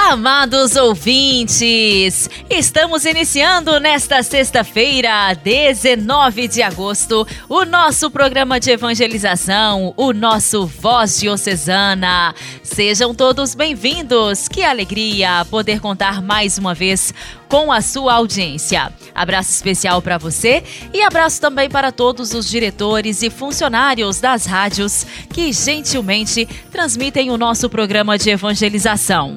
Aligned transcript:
Amados 0.00 0.76
ouvintes, 0.76 2.30
estamos 2.48 3.04
iniciando 3.04 3.80
nesta 3.80 4.22
sexta-feira, 4.22 5.34
19 5.34 6.46
de 6.46 6.62
agosto, 6.62 7.26
o 7.48 7.64
nosso 7.64 8.08
programa 8.08 8.60
de 8.60 8.70
evangelização, 8.70 9.92
o 9.96 10.12
nosso 10.12 10.66
Voz 10.66 11.18
Diocesana. 11.18 12.32
Sejam 12.62 13.12
todos 13.12 13.56
bem-vindos. 13.56 14.46
Que 14.46 14.62
alegria 14.62 15.44
poder 15.50 15.80
contar 15.80 16.22
mais 16.22 16.56
uma 16.56 16.74
vez 16.74 17.12
com 17.48 17.72
a 17.72 17.82
sua 17.82 18.14
audiência. 18.14 18.92
Abraço 19.12 19.50
especial 19.50 20.00
para 20.00 20.16
você 20.16 20.62
e 20.94 21.02
abraço 21.02 21.40
também 21.40 21.68
para 21.68 21.90
todos 21.90 22.32
os 22.32 22.48
diretores 22.48 23.20
e 23.22 23.28
funcionários 23.28 24.20
das 24.20 24.46
rádios 24.46 25.04
que 25.28 25.52
gentilmente 25.52 26.46
transmitem 26.70 27.32
o 27.32 27.36
nosso 27.36 27.68
programa 27.68 28.16
de 28.16 28.30
evangelização. 28.30 29.36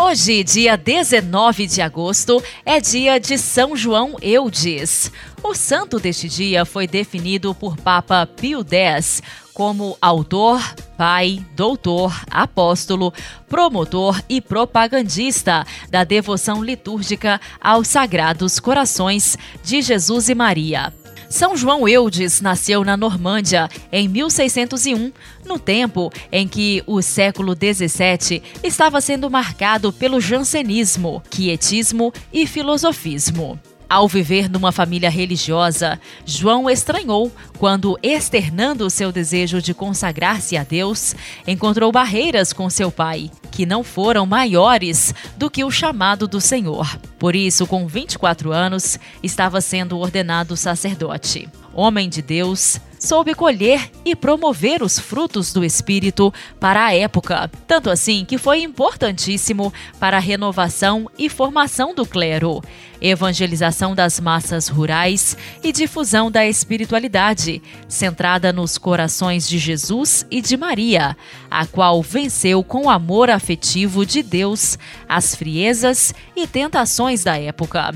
Hoje, 0.00 0.44
dia 0.44 0.76
19 0.76 1.66
de 1.66 1.82
agosto, 1.82 2.40
é 2.64 2.80
dia 2.80 3.18
de 3.18 3.36
São 3.36 3.74
João 3.74 4.14
Eudes. 4.22 5.10
O 5.42 5.56
santo 5.56 5.98
deste 5.98 6.28
dia 6.28 6.64
foi 6.64 6.86
definido 6.86 7.52
por 7.52 7.76
Papa 7.76 8.24
Pio 8.24 8.64
X 8.64 9.20
como 9.52 9.98
autor, 10.00 10.62
pai, 10.96 11.44
doutor, 11.56 12.14
apóstolo, 12.30 13.12
promotor 13.48 14.22
e 14.28 14.40
propagandista 14.40 15.66
da 15.90 16.04
devoção 16.04 16.62
litúrgica 16.62 17.40
aos 17.60 17.88
Sagrados 17.88 18.60
Corações 18.60 19.36
de 19.64 19.82
Jesus 19.82 20.28
e 20.28 20.34
Maria. 20.34 20.94
São 21.28 21.54
João 21.56 21.86
Eudes 21.86 22.40
nasceu 22.40 22.82
na 22.82 22.96
Normândia 22.96 23.68
em 23.92 24.08
1601, 24.08 25.12
no 25.44 25.58
tempo 25.58 26.10
em 26.32 26.48
que 26.48 26.82
o 26.86 27.02
século 27.02 27.54
XVII 27.54 28.42
estava 28.64 29.00
sendo 29.00 29.30
marcado 29.30 29.92
pelo 29.92 30.20
jansenismo, 30.20 31.22
quietismo 31.30 32.12
e 32.32 32.46
filosofismo. 32.46 33.60
Ao 33.90 34.06
viver 34.06 34.50
numa 34.50 34.70
família 34.70 35.08
religiosa, 35.08 35.98
João 36.26 36.68
estranhou 36.68 37.32
quando, 37.58 37.98
externando 38.02 38.90
seu 38.90 39.10
desejo 39.10 39.62
de 39.62 39.72
consagrar-se 39.72 40.58
a 40.58 40.62
Deus, 40.62 41.16
encontrou 41.46 41.90
barreiras 41.90 42.52
com 42.52 42.68
seu 42.68 42.92
pai, 42.92 43.30
que 43.50 43.64
não 43.64 43.82
foram 43.82 44.26
maiores 44.26 45.14
do 45.38 45.50
que 45.50 45.64
o 45.64 45.70
chamado 45.70 46.28
do 46.28 46.38
Senhor. 46.38 46.98
Por 47.18 47.34
isso, 47.34 47.66
com 47.66 47.86
24 47.86 48.52
anos, 48.52 48.98
estava 49.22 49.58
sendo 49.62 49.98
ordenado 49.98 50.54
sacerdote. 50.54 51.48
Homem 51.72 52.10
de 52.10 52.20
Deus, 52.20 52.78
soube 52.98 53.34
colher 53.34 53.90
e 54.04 54.16
promover 54.16 54.82
os 54.82 54.98
frutos 54.98 55.52
do 55.52 55.64
Espírito 55.64 56.32
para 56.58 56.86
a 56.86 56.94
época, 56.94 57.50
tanto 57.66 57.90
assim 57.90 58.24
que 58.24 58.38
foi 58.38 58.62
importantíssimo 58.62 59.72
para 60.00 60.16
a 60.16 60.20
renovação 60.20 61.08
e 61.18 61.28
formação 61.28 61.94
do 61.94 62.04
clero, 62.04 62.62
evangelização 63.00 63.94
das 63.94 64.18
massas 64.18 64.68
rurais 64.68 65.36
e 65.62 65.72
difusão 65.72 66.30
da 66.30 66.46
espiritualidade, 66.46 67.62
centrada 67.86 68.52
nos 68.52 68.76
corações 68.78 69.48
de 69.48 69.58
Jesus 69.58 70.26
e 70.30 70.40
de 70.40 70.56
Maria, 70.56 71.16
a 71.50 71.66
qual 71.66 72.02
venceu 72.02 72.62
com 72.64 72.90
amor 72.90 73.30
afetivo 73.30 74.04
de 74.04 74.22
Deus 74.22 74.78
as 75.08 75.34
friezas 75.34 76.14
e 76.34 76.46
tentações 76.46 77.22
da 77.24 77.38
época. 77.38 77.94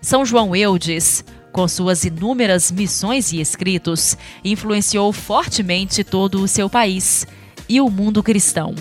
São 0.00 0.24
João 0.24 0.54
Eudes, 0.54 1.24
com 1.52 1.68
suas 1.68 2.04
inúmeras 2.04 2.72
missões 2.72 3.32
e 3.32 3.40
escritos, 3.40 4.16
influenciou 4.42 5.12
fortemente 5.12 6.02
todo 6.02 6.42
o 6.42 6.48
seu 6.48 6.68
país 6.68 7.26
e 7.68 7.80
o 7.80 7.90
mundo 7.90 8.22
cristão. 8.22 8.74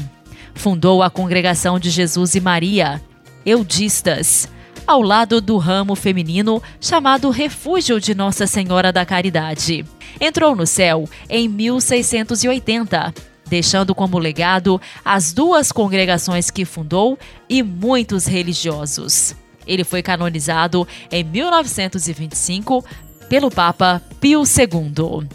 Fundou 0.56 1.04
a 1.04 1.10
Congregação 1.10 1.78
de 1.78 1.90
Jesus 1.90 2.34
e 2.36 2.40
Maria, 2.40 3.02
Eudistas, 3.46 4.48
ao 4.88 5.02
lado 5.02 5.40
do 5.42 5.58
ramo 5.58 5.96
feminino 5.96 6.62
chamado 6.80 7.30
Refúgio 7.30 8.00
de 8.00 8.16
Nossa 8.16 8.48
Senhora 8.48 8.92
da 8.92 9.06
Caridade. 9.06 9.86
Entrou 10.20 10.56
no 10.56 10.66
céu 10.66 11.08
em 11.30 11.48
1680, 11.48 13.14
deixando 13.48 13.94
como 13.94 14.18
legado 14.18 14.80
as 15.04 15.34
duas 15.34 15.72
congregações 15.72 16.50
que 16.50 16.66
fundou 16.66 17.18
e 17.50 17.62
muitos 17.64 18.26
religiosos. 18.26 19.36
Ele 19.66 19.84
foi 19.84 20.02
canonizado 20.02 20.88
em 21.12 21.24
1925 21.24 22.84
pelo 23.30 23.50
Papa 23.50 24.02
Pio 24.20 24.44
II. 24.44 25.28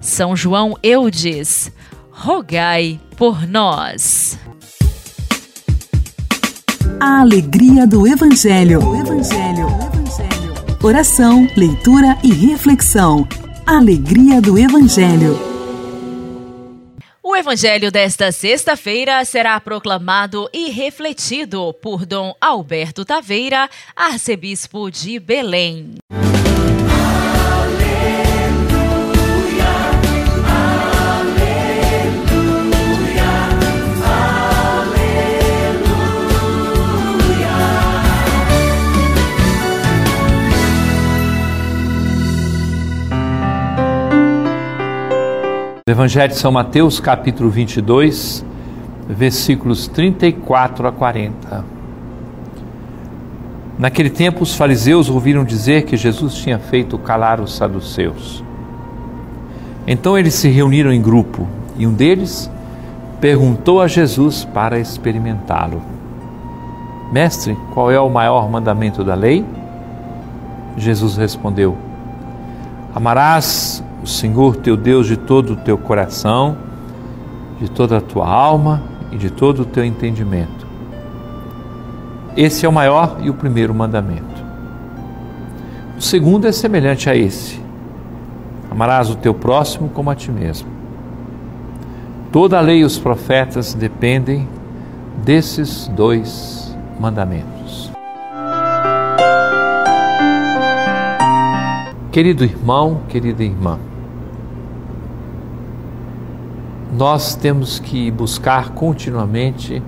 São 0.00 0.34
João 0.34 0.76
Eudes, 0.82 1.70
rogai 2.10 3.00
por 3.16 3.46
nós. 3.46 4.38
A 6.98 7.20
alegria 7.20 7.86
do 7.86 8.06
Evangelho. 8.06 8.80
Evangelho. 8.80 9.66
Evangelho. 9.66 10.54
Oração, 10.82 11.48
leitura 11.56 12.16
e 12.22 12.32
reflexão. 12.32 13.26
Alegria 13.66 14.40
do 14.40 14.58
Evangelho. 14.58 15.51
O 17.32 17.36
evangelho 17.36 17.90
desta 17.90 18.30
sexta-feira 18.30 19.24
será 19.24 19.58
proclamado 19.58 20.50
e 20.52 20.70
refletido 20.70 21.72
por 21.72 22.04
Dom 22.04 22.36
Alberto 22.38 23.06
Taveira, 23.06 23.70
arcebispo 23.96 24.90
de 24.90 25.18
Belém. 25.18 25.94
Evangelho 45.92 46.32
de 46.32 46.38
São 46.38 46.50
Mateus, 46.50 46.98
capítulo 46.98 47.50
22, 47.50 48.42
versículos 49.06 49.86
34 49.88 50.88
a 50.88 50.90
40. 50.90 51.64
Naquele 53.78 54.08
tempo, 54.08 54.42
os 54.42 54.54
fariseus 54.54 55.10
ouviram 55.10 55.44
dizer 55.44 55.84
que 55.84 55.94
Jesus 55.94 56.36
tinha 56.36 56.58
feito 56.58 56.96
calar 56.96 57.42
os 57.42 57.54
saduceus. 57.54 58.42
Então 59.86 60.16
eles 60.16 60.32
se 60.32 60.48
reuniram 60.48 60.90
em 60.90 61.02
grupo 61.02 61.46
e 61.76 61.86
um 61.86 61.92
deles 61.92 62.50
perguntou 63.20 63.82
a 63.82 63.86
Jesus 63.86 64.46
para 64.46 64.78
experimentá-lo: 64.78 65.82
Mestre, 67.12 67.54
qual 67.74 67.90
é 67.90 68.00
o 68.00 68.08
maior 68.08 68.50
mandamento 68.50 69.04
da 69.04 69.14
lei? 69.14 69.44
Jesus 70.74 71.18
respondeu: 71.18 71.76
Amarás 72.94 73.84
o 74.02 74.06
Senhor 74.06 74.56
teu 74.56 74.76
Deus 74.76 75.06
de 75.06 75.16
todo 75.16 75.52
o 75.52 75.56
teu 75.56 75.78
coração, 75.78 76.56
de 77.60 77.70
toda 77.70 77.98
a 77.98 78.00
tua 78.00 78.28
alma 78.28 78.82
e 79.12 79.16
de 79.16 79.30
todo 79.30 79.62
o 79.62 79.64
teu 79.64 79.84
entendimento. 79.84 80.66
Esse 82.36 82.66
é 82.66 82.68
o 82.68 82.72
maior 82.72 83.18
e 83.20 83.30
o 83.30 83.34
primeiro 83.34 83.74
mandamento. 83.74 84.42
O 85.96 86.00
segundo 86.00 86.48
é 86.48 86.52
semelhante 86.52 87.08
a 87.08 87.14
esse: 87.14 87.60
amarás 88.70 89.10
o 89.10 89.14
teu 89.14 89.32
próximo 89.32 89.88
como 89.90 90.10
a 90.10 90.14
ti 90.14 90.32
mesmo. 90.32 90.68
Toda 92.32 92.58
a 92.58 92.60
lei 92.60 92.78
e 92.78 92.84
os 92.84 92.98
profetas 92.98 93.74
dependem 93.74 94.48
desses 95.22 95.86
dois 95.88 96.76
mandamentos. 96.98 97.61
Querido 102.12 102.44
irmão, 102.44 103.00
querida 103.08 103.42
irmã, 103.42 103.78
nós 106.92 107.34
temos 107.34 107.78
que 107.78 108.10
buscar 108.10 108.72
continuamente 108.72 109.82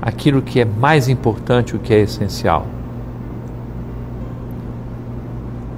aquilo 0.00 0.40
que 0.40 0.60
é 0.60 0.64
mais 0.64 1.08
importante, 1.08 1.74
o 1.74 1.80
que 1.80 1.92
é 1.92 1.98
essencial. 1.98 2.64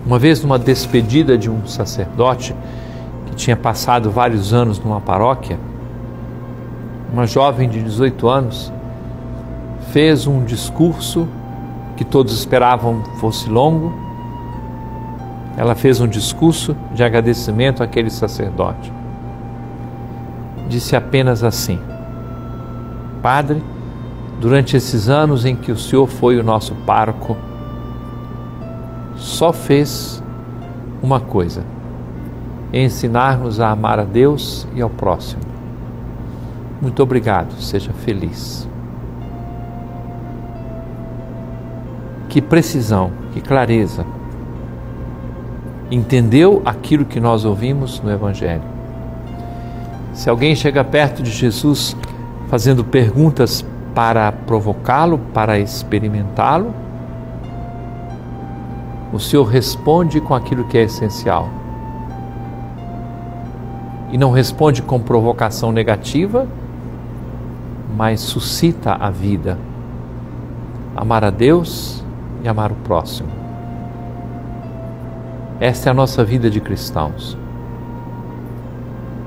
Uma 0.05 0.19
vez, 0.19 0.43
numa 0.43 0.59
despedida 0.59 1.39
de 1.39 1.49
um 1.49 1.67
sacerdote 1.67 2.55
que 3.29 3.35
tinha 3.35 3.57
passado 3.57 4.11
vários 4.11 4.53
anos 4.53 4.79
numa 4.79 5.01
paróquia, 5.01 5.59
uma 7.11 7.27
jovem 7.27 7.71
de 7.71 7.83
18 7.83 8.29
anos 8.29 8.71
fez 9.93 10.27
um 10.27 10.45
discurso 10.45 11.27
que 11.97 12.05
todos 12.05 12.35
esperavam 12.35 13.03
fosse 13.19 13.49
longo. 13.49 14.08
Ela 15.59 15.75
fez 15.75 16.01
um 16.01 16.07
discurso 16.07 16.77
de 16.95 17.03
agradecimento 17.03 17.83
àquele 17.83 18.11
sacerdote. 18.11 18.93
disse 20.69 20.95
apenas 20.95 21.43
assim: 21.43 21.81
Padre, 23.21 23.61
durante 24.41 24.77
esses 24.77 25.09
anos 25.09 25.45
em 25.45 25.57
que 25.57 25.73
o 25.73 25.77
Senhor 25.77 26.07
foi 26.07 26.39
o 26.39 26.45
nosso 26.45 26.77
parco, 26.87 27.37
só 29.17 29.53
fez 29.53 30.23
uma 31.03 31.19
coisa: 31.19 31.65
ensinar-nos 32.73 33.59
a 33.59 33.71
amar 33.71 33.99
a 33.99 34.05
Deus 34.05 34.65
e 34.77 34.81
ao 34.81 34.89
próximo. 34.89 35.43
Muito 36.81 37.03
obrigado, 37.03 37.61
seja 37.61 37.93
feliz. 37.93 38.69
Que 42.29 42.41
precisão, 42.41 43.11
que 43.33 43.41
clareza. 43.41 44.07
Entendeu 45.91 46.61
aquilo 46.65 47.05
que 47.05 47.19
nós 47.19 47.45
ouvimos 47.45 48.01
no 48.01 48.11
Evangelho. 48.11 48.63
Se 50.13 50.29
alguém 50.29 50.55
chega 50.55 50.85
perto 50.85 51.23
de 51.23 51.31
Jesus 51.31 51.97
fazendo 52.49 52.85
perguntas 52.85 53.65
para 53.95 54.31
provocá-lo, 54.33 55.19
para 55.33 55.59
experimentá-lo, 55.59 56.75
o 59.13 59.19
Senhor 59.19 59.45
responde 59.45 60.21
com 60.21 60.35
aquilo 60.35 60.65
que 60.65 60.77
é 60.77 60.83
essencial. 60.83 61.49
E 64.11 64.19
não 64.19 64.31
responde 64.31 64.83
com 64.83 65.01
provocação 65.01 65.73
negativa, 65.73 66.47
mas 67.97 68.21
suscita 68.21 68.93
a 68.95 69.11
vida. 69.11 69.59
Amar 70.97 71.25
a 71.25 71.31
Deus 71.31 72.05
e 72.43 72.49
amar 72.49 72.73
o 72.73 72.77
próximo. 72.77 73.38
Esta 75.61 75.89
é 75.89 75.91
a 75.91 75.95
nossa 75.95 76.25
vida 76.25 76.49
de 76.49 76.61
cristãos. 76.61 77.37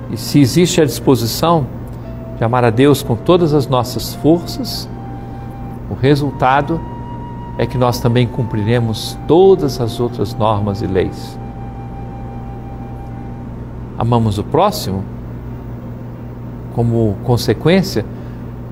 E 0.10 0.18
se 0.18 0.40
existe 0.40 0.82
a 0.82 0.86
disposição 0.86 1.68
de 2.38 2.44
amar 2.44 2.64
a 2.64 2.70
Deus 2.70 3.04
com 3.04 3.16
todas 3.16 3.54
as 3.54 3.68
nossas 3.68 4.14
forças, 4.16 4.90
o 5.90 5.94
resultado 5.94 6.80
é 7.58 7.66
que 7.66 7.78
nós 7.78 8.00
também 8.00 8.26
cumpriremos 8.28 9.18
todas 9.28 9.80
as 9.82 10.00
outras 10.00 10.34
normas 10.34 10.82
e 10.82 10.88
leis. 10.88 11.38
Amamos 13.98 14.38
o 14.38 14.44
próximo 14.44 15.04
como 16.74 17.18
consequência, 17.24 18.06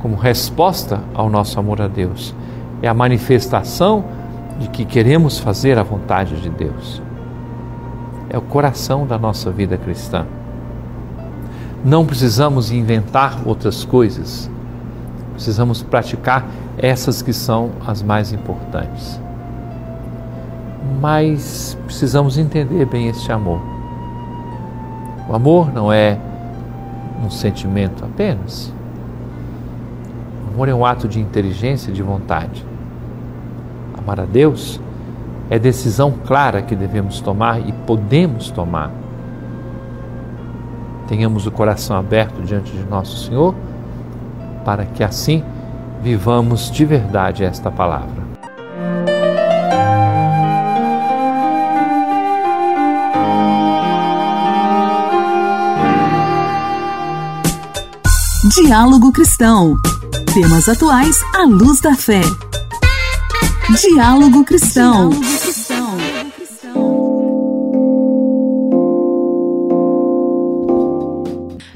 como 0.02 0.16
resposta 0.16 1.02
ao 1.14 1.30
nosso 1.30 1.60
amor 1.60 1.82
a 1.82 1.88
Deus. 1.88 2.34
É 2.82 2.88
a 2.88 2.94
manifestação 2.94 4.06
de 4.60 4.70
que 4.70 4.86
queremos 4.86 5.38
fazer 5.38 5.78
a 5.78 5.84
vontade 5.84 6.42
de 6.42 6.50
Deus. 6.50 7.02
É 8.30 8.38
o 8.38 8.42
coração 8.42 9.08
da 9.08 9.18
nossa 9.18 9.52
vida 9.52 9.78
cristã. 9.78 10.26
Não 11.84 12.06
precisamos 12.06 12.72
inventar 12.72 13.40
outras 13.46 13.86
coisas, 13.86 14.50
precisamos 15.34 15.82
praticar 15.82 16.46
essas 16.78 17.22
que 17.22 17.34
são 17.34 17.72
as 17.88 18.04
mais 18.04 18.32
importantes. 18.32 19.20
Mas 21.00 21.78
precisamos 21.86 22.38
entender 22.38 22.86
bem 22.86 23.08
este 23.08 23.32
amor. 23.32 23.62
O 25.30 25.36
amor 25.36 25.72
não 25.74 25.92
é 25.92 26.18
um 27.24 27.30
sentimento 27.30 28.04
apenas. 28.04 28.74
O 30.48 30.54
amor 30.54 30.68
é 30.68 30.74
um 30.74 30.86
ato 30.86 31.08
de 31.08 31.20
inteligência 31.20 31.92
e 31.92 31.94
de 31.94 32.02
vontade. 32.04 32.66
Amar 33.98 34.20
a 34.20 34.26
Deus 34.26 34.80
é 35.50 35.58
decisão 35.58 36.12
clara 36.12 36.62
que 36.62 36.76
devemos 36.76 37.20
tomar 37.20 37.60
e 37.68 37.72
podemos 37.72 38.52
tomar. 38.52 38.92
Tenhamos 41.08 41.48
o 41.48 41.52
coração 41.52 41.98
aberto 41.98 42.42
diante 42.44 42.72
de 42.72 42.84
nosso 42.84 43.26
Senhor, 43.26 43.56
para 44.64 44.86
que 44.86 45.04
assim 45.04 45.44
vivamos 46.04 46.70
de 46.70 46.86
verdade 46.86 47.44
esta 47.44 47.72
palavra. 47.72 48.30
Diálogo 58.56 59.12
Cristão. 59.12 59.76
Temas 60.34 60.70
atuais 60.70 61.20
à 61.36 61.44
luz 61.46 61.82
da 61.82 61.96
fé. 61.96 62.22
Diálogo 63.78 64.44
Cristão. 64.44 65.12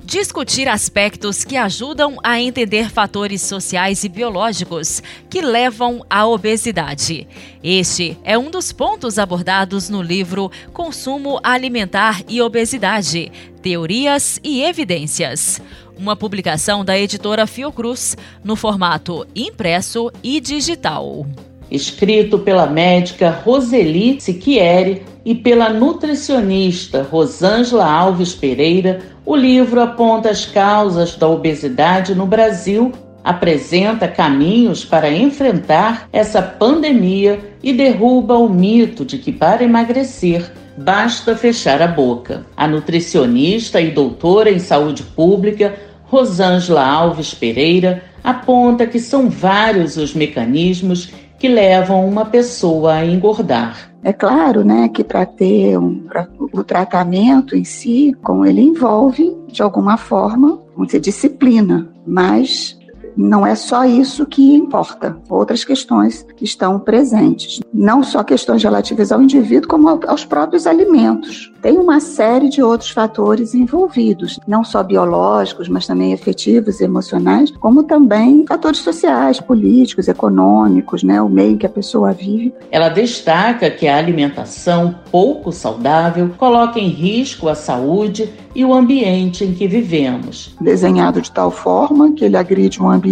discutir 0.06 0.68
aspectos 0.68 1.44
que 1.44 1.56
ajudam 1.56 2.18
a 2.24 2.40
entender 2.40 2.90
fatores 2.90 3.42
sociais 3.42 4.04
e 4.04 4.10
biológicos 4.10 5.02
que 5.30 5.42
levam 5.42 6.04
à 6.10 6.26
obesidade. 6.26 7.28
Este 7.64 8.18
é 8.24 8.38
um 8.38 8.50
dos 8.50 8.72
pontos 8.72 9.20
abordados 9.20 9.90
no 9.90 10.02
livro 10.02 10.52
Consumo 10.72 11.40
Alimentar 11.44 12.22
e 12.28 12.42
Obesidade: 12.42 13.32
Teorias 13.62 14.40
e 14.44 14.64
Evidências. 14.64 15.62
Uma 15.98 16.16
publicação 16.16 16.84
da 16.84 16.98
editora 16.98 17.46
Fiocruz, 17.46 18.18
no 18.44 18.56
formato 18.56 19.28
impresso 19.36 20.12
e 20.24 20.40
digital. 20.42 21.26
Escrito 21.74 22.38
pela 22.38 22.68
médica 22.68 23.32
Roseli 23.32 24.22
Siquieri 24.22 25.02
e 25.26 25.34
pela 25.34 25.70
nutricionista 25.70 27.02
Rosângela 27.02 27.92
Alves 27.92 28.36
Pereira, 28.36 29.00
o 29.26 29.36
livro 29.36 29.82
aponta 29.82 30.30
as 30.30 30.46
causas 30.46 31.16
da 31.16 31.28
obesidade 31.28 32.14
no 32.14 32.28
Brasil, 32.28 32.92
apresenta 33.24 34.08
caminhos 34.08 34.86
para 34.86 35.10
enfrentar 35.10 36.08
essa 36.14 36.44
pandemia 36.44 37.40
e 37.64 37.74
derruba 37.74 38.38
o 38.38 38.48
mito 38.48 39.04
de 39.04 39.18
que 39.18 39.32
para 39.32 39.64
emagrecer 39.64 40.52
basta 40.78 41.36
fechar 41.36 41.82
a 41.82 41.88
boca. 41.88 42.46
A 42.56 42.68
nutricionista 42.68 43.82
e 43.82 43.90
doutora 43.90 44.52
em 44.52 44.60
saúde 44.60 45.02
pública 45.02 45.74
Rosângela 46.04 46.86
Alves 46.86 47.34
Pereira 47.34 48.04
aponta 48.24 48.86
que 48.86 49.00
são 49.00 49.28
vários 49.28 49.98
os 49.98 50.14
mecanismos 50.14 51.10
que 51.44 51.50
levam 51.50 52.08
uma 52.08 52.24
pessoa 52.24 52.94
a 52.94 53.06
engordar. 53.06 53.92
É 54.02 54.14
claro, 54.14 54.64
né, 54.64 54.88
que 54.88 55.04
para 55.04 55.26
ter 55.26 55.78
um, 55.78 56.00
pra, 56.08 56.26
o 56.40 56.64
tratamento 56.64 57.54
em 57.54 57.66
si, 57.66 58.16
como 58.24 58.46
ele 58.46 58.62
envolve 58.62 59.36
de 59.50 59.62
alguma 59.62 59.98
forma, 59.98 60.58
dizer, 60.86 61.02
disciplina, 61.02 61.92
mas 62.08 62.80
não 63.16 63.46
é 63.46 63.56
só 63.56 63.86
isso 63.86 64.26
que 64.26 64.54
importa. 64.54 65.18
Outras 65.30 65.64
questões 65.64 66.26
estão 66.42 66.80
presentes. 66.80 67.62
Não 67.74 68.04
só 68.04 68.24
questões 68.24 68.64
relativas 68.64 69.12
ao 69.12 69.22
indivíduo, 69.22 69.70
como 69.70 70.00
aos 70.08 70.26
próprios 70.26 70.68
alimentos. 70.68 71.52
Tem 71.62 71.78
uma 71.78 72.00
série 72.00 72.50
de 72.50 72.62
outros 72.62 72.90
fatores 72.90 73.56
envolvidos, 73.56 74.40
não 74.46 74.64
só 74.64 74.84
biológicos, 74.84 75.70
mas 75.70 75.88
também 75.88 76.12
efetivos 76.12 76.82
e 76.82 76.84
emocionais, 76.84 77.52
como 77.52 77.84
também 77.84 78.46
fatores 78.46 78.80
sociais, 78.80 79.40
políticos, 79.40 80.08
econômicos, 80.08 81.04
né, 81.04 81.22
o 81.22 81.30
meio 81.30 81.58
que 81.58 81.66
a 81.66 81.70
pessoa 81.70 82.12
vive. 82.12 82.54
Ela 82.70 82.90
destaca 82.90 83.72
que 83.72 83.88
a 83.88 83.98
alimentação 83.98 84.96
pouco 85.10 85.52
saudável 85.52 86.32
coloca 86.38 86.80
em 86.80 86.90
risco 86.90 87.48
a 87.48 87.56
saúde 87.56 88.30
e 88.56 88.64
o 88.64 88.74
ambiente 88.74 89.44
em 89.44 89.54
que 89.54 89.68
vivemos. 89.68 90.56
Desenhado 90.60 91.22
de 91.22 91.32
tal 91.32 91.50
forma 91.50 92.12
que 92.12 92.26
ele 92.26 92.38
agride 92.38 92.82
um 92.82 92.90
ambiente, 92.90 93.03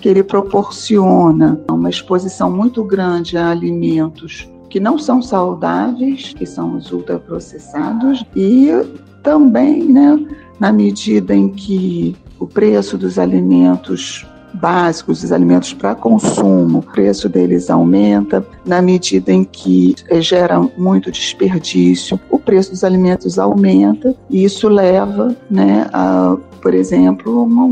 que 0.00 0.08
ele 0.08 0.22
proporciona 0.22 1.60
uma 1.70 1.90
exposição 1.90 2.50
muito 2.50 2.84
grande 2.84 3.36
a 3.36 3.50
alimentos 3.50 4.48
que 4.68 4.78
não 4.78 4.98
são 4.98 5.22
saudáveis, 5.22 6.34
que 6.34 6.44
são 6.44 6.76
os 6.76 6.92
ultraprocessados, 6.92 8.24
e 8.36 8.68
também, 9.22 9.84
né, 9.84 10.26
na 10.60 10.72
medida 10.72 11.34
em 11.34 11.48
que 11.48 12.14
o 12.38 12.46
preço 12.46 12.96
dos 12.96 13.18
alimentos 13.18 14.26
básicos, 14.54 15.22
os 15.22 15.32
alimentos 15.32 15.72
para 15.72 15.94
consumo, 15.94 16.78
o 16.78 16.82
preço 16.82 17.28
deles 17.28 17.70
aumenta, 17.70 18.44
na 18.64 18.80
medida 18.80 19.32
em 19.32 19.44
que 19.44 19.94
eh, 20.08 20.20
gera 20.20 20.60
muito 20.76 21.10
desperdício, 21.10 22.18
o 22.30 22.38
preço 22.38 22.70
dos 22.70 22.82
alimentos 22.82 23.38
aumenta 23.38 24.14
e 24.30 24.44
isso 24.44 24.68
leva, 24.68 25.36
né, 25.50 25.86
a, 25.92 26.36
por 26.60 26.74
exemplo, 26.74 27.44
uma 27.44 27.70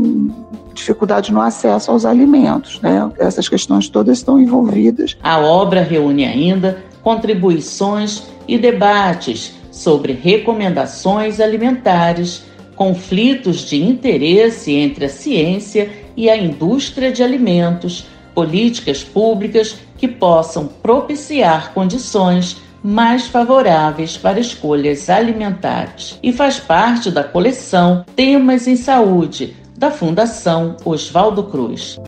dificuldade 0.73 1.31
no 1.31 1.41
acesso 1.41 1.91
aos 1.91 2.05
alimentos. 2.05 2.79
Né? 2.81 3.09
Essas 3.17 3.49
questões 3.49 3.89
todas 3.89 4.17
estão 4.17 4.39
envolvidas. 4.39 5.17
A 5.21 5.39
obra 5.39 5.81
reúne 5.81 6.25
ainda 6.25 6.83
contribuições 7.01 8.23
e 8.47 8.57
debates 8.57 9.53
sobre 9.71 10.13
recomendações 10.13 11.39
alimentares, 11.39 12.43
conflitos 12.75 13.61
de 13.61 13.81
interesse 13.81 14.73
entre 14.73 15.05
a 15.05 15.09
ciência 15.09 15.89
e 16.15 16.29
a 16.29 16.37
indústria 16.37 17.11
de 17.11 17.23
alimentos, 17.23 18.07
políticas 18.33 19.03
públicas 19.03 19.77
que 19.97 20.07
possam 20.07 20.67
propiciar 20.67 21.73
condições 21.73 22.57
mais 22.83 23.27
favoráveis 23.27 24.17
para 24.17 24.39
escolhas 24.39 25.09
alimentares 25.09 26.17
e 26.21 26.31
faz 26.31 26.59
parte 26.59 27.11
da 27.11 27.23
coleção 27.23 28.05
Temas 28.15 28.67
em 28.67 28.75
Saúde 28.75 29.55
da 29.77 29.91
Fundação 29.91 30.75
Oswaldo 30.83 31.43
Cruz. 31.43 31.99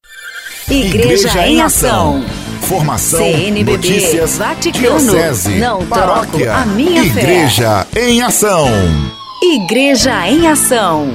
Igreja, 0.70 1.28
Igreja 1.28 1.48
em 1.48 1.62
Ação. 1.62 2.24
Formação, 2.62 3.20
CNBB, 3.20 3.72
notícias, 3.72 4.38
Vaticano, 4.38 5.00
diocese, 5.00 5.56
não 5.56 5.86
paróquia, 5.88 6.54
a 6.54 6.66
minha 6.66 7.04
Igreja 7.04 7.88
fé. 7.92 8.10
em 8.10 8.22
Ação. 8.22 8.68
Igreja 9.42 10.28
em 10.28 10.48
Ação. 10.48 11.08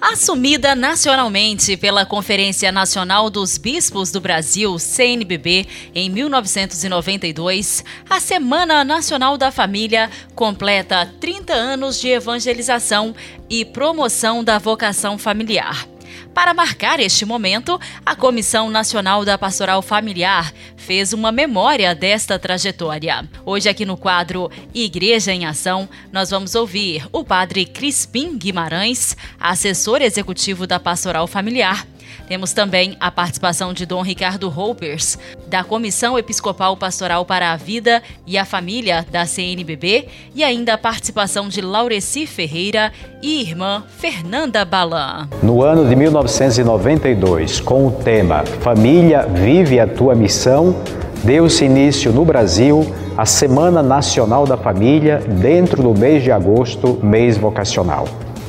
Assumida 0.00 0.74
nacionalmente 0.74 1.76
pela 1.76 2.06
Conferência 2.06 2.72
Nacional 2.72 3.28
dos 3.28 3.58
Bispos 3.58 4.10
do 4.10 4.18
Brasil, 4.18 4.78
CNBB, 4.78 5.66
em 5.94 6.08
1992, 6.08 7.84
a 8.08 8.18
Semana 8.18 8.82
Nacional 8.82 9.36
da 9.36 9.52
Família 9.52 10.10
completa 10.34 11.12
30 11.20 11.52
anos 11.52 12.00
de 12.00 12.08
evangelização 12.08 13.14
e 13.48 13.62
promoção 13.62 14.42
da 14.42 14.58
vocação 14.58 15.18
familiar. 15.18 15.89
Para 16.34 16.54
marcar 16.54 17.00
este 17.00 17.24
momento, 17.24 17.78
a 18.06 18.14
Comissão 18.14 18.70
Nacional 18.70 19.24
da 19.24 19.36
Pastoral 19.36 19.82
Familiar 19.82 20.52
fez 20.76 21.12
uma 21.12 21.32
memória 21.32 21.94
desta 21.94 22.38
trajetória. 22.38 23.28
Hoje, 23.44 23.68
aqui 23.68 23.84
no 23.84 23.96
quadro 23.96 24.50
Igreja 24.72 25.32
em 25.32 25.44
Ação, 25.44 25.88
nós 26.12 26.30
vamos 26.30 26.54
ouvir 26.54 27.06
o 27.12 27.24
padre 27.24 27.66
Crispim 27.66 28.38
Guimarães, 28.38 29.16
assessor 29.40 30.00
executivo 30.02 30.66
da 30.66 30.78
Pastoral 30.78 31.26
Familiar, 31.26 31.86
temos 32.30 32.52
também 32.52 32.96
a 33.00 33.10
participação 33.10 33.72
de 33.72 33.84
Dom 33.84 34.02
Ricardo 34.02 34.46
Houpers, 34.56 35.18
da 35.48 35.64
Comissão 35.64 36.16
Episcopal 36.16 36.76
Pastoral 36.76 37.24
para 37.24 37.50
a 37.50 37.56
Vida 37.56 38.00
e 38.24 38.38
a 38.38 38.44
Família 38.44 39.04
da 39.10 39.26
CNBB, 39.26 40.06
e 40.32 40.44
ainda 40.44 40.74
a 40.74 40.78
participação 40.78 41.48
de 41.48 41.60
Laureci 41.60 42.28
Ferreira 42.28 42.92
e 43.20 43.40
irmã 43.40 43.82
Fernanda 43.98 44.64
Balan. 44.64 45.28
No 45.42 45.60
ano 45.60 45.88
de 45.88 45.96
1992, 45.96 47.58
com 47.58 47.88
o 47.88 47.90
tema 47.90 48.44
Família 48.60 49.26
vive 49.26 49.80
a 49.80 49.86
tua 49.88 50.14
missão, 50.14 50.76
deu-se 51.24 51.64
início 51.64 52.12
no 52.12 52.24
Brasil 52.24 52.86
a 53.16 53.26
Semana 53.26 53.82
Nacional 53.82 54.46
da 54.46 54.56
Família 54.56 55.18
dentro 55.18 55.82
do 55.82 55.98
mês 55.98 56.22
de 56.22 56.30
agosto, 56.30 56.96
mês 57.02 57.36
vocacional. 57.36 58.06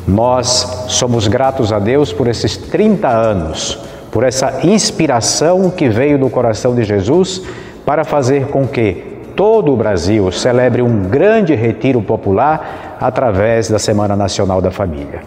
Nós 0.07 0.85
somos 0.87 1.27
gratos 1.27 1.71
a 1.71 1.79
Deus 1.79 2.11
por 2.11 2.27
esses 2.27 2.57
30 2.57 3.07
anos, 3.07 3.79
por 4.11 4.23
essa 4.23 4.59
inspiração 4.63 5.69
que 5.69 5.87
veio 5.87 6.17
do 6.17 6.29
coração 6.29 6.75
de 6.75 6.83
Jesus 6.83 7.41
para 7.85 8.03
fazer 8.03 8.47
com 8.47 8.67
que 8.67 9.11
todo 9.35 9.71
o 9.71 9.77
Brasil 9.77 10.31
celebre 10.31 10.81
um 10.81 11.03
grande 11.03 11.55
retiro 11.55 12.01
popular 12.01 12.97
através 12.99 13.69
da 13.69 13.79
Semana 13.79 14.15
Nacional 14.15 14.61
da 14.61 14.71
Família. 14.71 15.21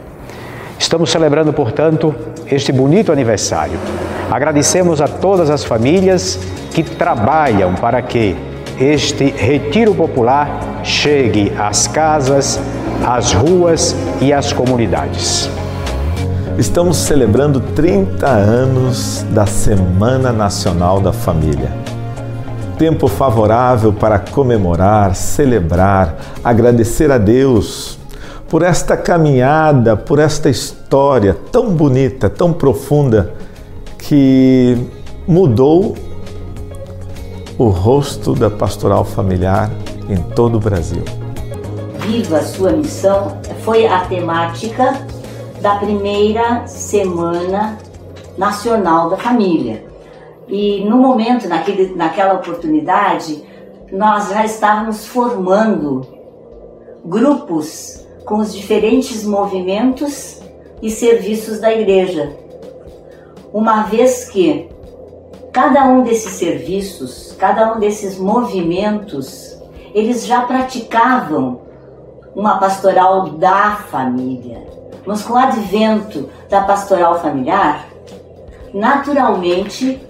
Estamos 0.78 1.10
celebrando, 1.10 1.52
portanto, 1.52 2.14
este 2.46 2.72
bonito 2.72 3.10
aniversário. 3.10 3.78
Agradecemos 4.30 5.00
a 5.00 5.08
todas 5.08 5.50
as 5.50 5.64
famílias 5.64 6.38
que 6.72 6.82
trabalham 6.82 7.74
para 7.74 8.02
que 8.02 8.36
este 8.78 9.26
retiro 9.26 9.94
popular 9.94 10.80
chegue 10.82 11.52
às 11.56 11.86
casas, 11.86 12.60
às 13.06 13.32
ruas 13.32 13.94
e 14.20 14.32
às 14.32 14.52
comunidades. 14.52 15.50
Estamos 16.58 16.96
celebrando 16.96 17.60
30 17.60 18.26
anos 18.26 19.24
da 19.30 19.44
Semana 19.44 20.32
Nacional 20.32 21.00
da 21.00 21.12
Família. 21.12 21.70
Tempo 22.78 23.06
favorável 23.06 23.92
para 23.92 24.18
comemorar, 24.18 25.14
celebrar, 25.14 26.16
agradecer 26.42 27.10
a 27.10 27.18
Deus 27.18 27.98
por 28.48 28.62
esta 28.62 28.96
caminhada, 28.96 29.96
por 29.96 30.18
esta 30.18 30.48
história 30.48 31.36
tão 31.52 31.70
bonita, 31.70 32.30
tão 32.30 32.52
profunda 32.52 33.34
que 33.98 34.78
mudou 35.26 35.94
o 37.58 37.68
rosto 37.68 38.34
da 38.34 38.50
pastoral 38.50 39.04
familiar 39.04 39.70
em 40.08 40.16
todo 40.16 40.56
o 40.56 40.60
Brasil. 40.60 41.23
Viva 42.06 42.42
sua 42.42 42.70
missão 42.72 43.40
foi 43.64 43.86
a 43.86 44.00
temática 44.00 44.92
da 45.62 45.76
primeira 45.76 46.66
semana 46.66 47.78
nacional 48.36 49.08
da 49.08 49.16
família. 49.16 49.86
E 50.46 50.84
no 50.84 50.98
momento, 50.98 51.48
naquele, 51.48 51.94
naquela 51.94 52.34
oportunidade, 52.34 53.42
nós 53.90 54.28
já 54.28 54.44
estávamos 54.44 55.06
formando 55.06 56.06
grupos 57.02 58.06
com 58.26 58.36
os 58.36 58.54
diferentes 58.54 59.24
movimentos 59.24 60.42
e 60.82 60.90
serviços 60.90 61.58
da 61.58 61.72
igreja. 61.72 62.36
Uma 63.50 63.84
vez 63.84 64.28
que 64.28 64.68
cada 65.50 65.86
um 65.86 66.02
desses 66.02 66.32
serviços, 66.32 67.34
cada 67.38 67.74
um 67.74 67.80
desses 67.80 68.18
movimentos, 68.18 69.58
eles 69.94 70.26
já 70.26 70.42
praticavam 70.42 71.63
uma 72.34 72.58
pastoral 72.58 73.30
da 73.30 73.76
família. 73.90 74.62
Mas 75.06 75.22
com 75.22 75.34
o 75.34 75.36
advento 75.36 76.28
da 76.48 76.62
pastoral 76.62 77.20
familiar, 77.20 77.86
naturalmente 78.72 80.00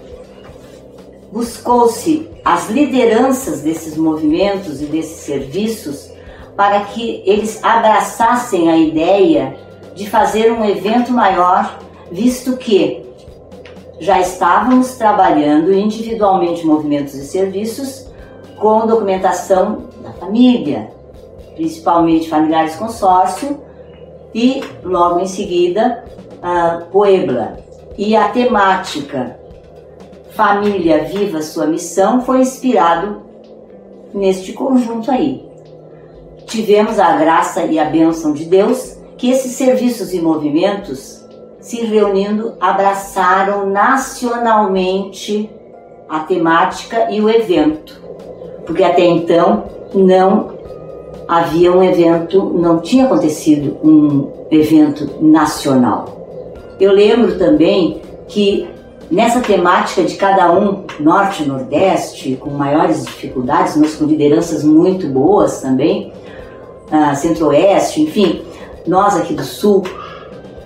buscou-se 1.31 2.29
as 2.43 2.69
lideranças 2.69 3.61
desses 3.61 3.97
movimentos 3.97 4.81
e 4.81 4.85
desses 4.85 5.17
serviços 5.17 6.09
para 6.55 6.81
que 6.81 7.21
eles 7.25 7.61
abraçassem 7.61 8.71
a 8.71 8.77
ideia 8.77 9.57
de 9.93 10.09
fazer 10.09 10.51
um 10.51 10.63
evento 10.63 11.11
maior, 11.11 11.79
visto 12.11 12.55
que 12.55 13.03
já 13.99 14.19
estávamos 14.19 14.95
trabalhando 14.95 15.73
individualmente 15.73 16.65
movimentos 16.65 17.15
e 17.15 17.25
serviços 17.25 18.07
com 18.57 18.87
documentação 18.87 19.89
da 20.01 20.11
família, 20.13 20.94
principalmente 21.55 22.29
familiares 22.29 22.75
consórcio, 22.75 23.59
e 24.33 24.61
logo 24.83 25.19
em 25.19 25.27
seguida 25.27 26.03
Puebla. 26.91 27.57
E 27.97 28.15
a 28.15 28.27
temática 28.27 29.39
Família 30.31 31.05
Viva 31.05 31.41
Sua 31.41 31.65
Missão 31.65 32.21
foi 32.21 32.41
inspirado 32.41 33.21
neste 34.13 34.51
conjunto 34.51 35.09
aí. 35.09 35.45
Tivemos 36.45 36.99
a 36.99 37.15
graça 37.15 37.63
e 37.63 37.79
a 37.79 37.85
bênção 37.85 38.33
de 38.33 38.45
Deus 38.45 38.97
que 39.17 39.31
esses 39.31 39.53
serviços 39.53 40.13
e 40.13 40.21
movimentos 40.21 41.25
se 41.59 41.85
reunindo 41.85 42.55
abraçaram 42.59 43.69
nacionalmente 43.69 45.49
a 46.07 46.19
temática 46.19 47.09
e 47.09 47.21
o 47.21 47.29
evento, 47.29 47.99
porque 48.65 48.83
até 48.83 49.05
então 49.05 49.63
não 49.93 50.54
havia 51.27 51.71
um 51.71 51.83
evento, 51.83 52.43
não 52.55 52.79
tinha 52.79 53.05
acontecido 53.05 53.77
um 53.83 54.31
evento 54.51 55.09
nacional. 55.21 56.75
Eu 56.79 56.91
lembro 56.91 57.37
também 57.37 58.01
que 58.27 58.67
nessa 59.09 59.39
temática 59.39 60.03
de 60.03 60.15
cada 60.15 60.51
um, 60.51 60.83
norte 60.99 61.43
e 61.43 61.45
nordeste, 61.45 62.35
com 62.35 62.49
maiores 62.51 63.05
dificuldades, 63.05 63.75
mas 63.75 63.95
com 63.95 64.05
lideranças 64.05 64.63
muito 64.63 65.07
boas 65.07 65.61
também, 65.61 66.11
uh, 66.91 67.15
centro-oeste, 67.15 68.01
enfim, 68.01 68.41
nós 68.85 69.15
aqui 69.15 69.33
do 69.33 69.43
sul, 69.43 69.83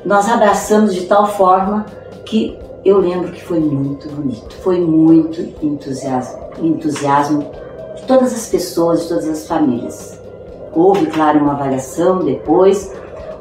nós 0.05 0.29
abraçamos 0.29 0.93
de 0.93 1.01
tal 1.01 1.27
forma 1.27 1.85
que 2.25 2.57
eu 2.83 2.97
lembro 2.97 3.31
que 3.31 3.43
foi 3.43 3.59
muito 3.59 4.07
bonito, 4.09 4.55
foi 4.63 4.79
muito 4.79 5.41
entusiasmo, 5.61 6.39
entusiasmo 6.61 7.45
de 7.95 8.03
todas 8.03 8.33
as 8.33 8.47
pessoas, 8.47 9.03
de 9.03 9.09
todas 9.09 9.27
as 9.27 9.47
famílias. 9.47 10.18
Houve, 10.73 11.07
claro, 11.07 11.39
uma 11.39 11.53
avaliação 11.53 12.19
depois, 12.19 12.93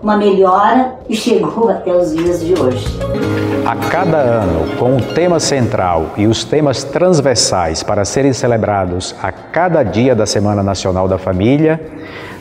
uma 0.02 0.16
melhora 0.16 0.94
e 1.08 1.14
chegou 1.16 1.68
até 1.70 1.92
os 1.92 2.14
dias 2.14 2.40
de 2.40 2.54
hoje. 2.58 2.86
A 3.66 3.76
cada 3.76 4.16
ano, 4.16 4.76
com 4.78 4.96
o 4.96 5.02
tema 5.14 5.38
central 5.38 6.06
e 6.16 6.26
os 6.26 6.44
temas 6.44 6.84
transversais 6.84 7.82
para 7.82 8.04
serem 8.04 8.32
celebrados 8.32 9.14
a 9.22 9.30
cada 9.30 9.82
dia 9.82 10.14
da 10.14 10.24
Semana 10.24 10.62
Nacional 10.62 11.06
da 11.06 11.18
Família, 11.18 11.80